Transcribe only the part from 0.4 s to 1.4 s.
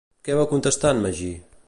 contestar en Magí?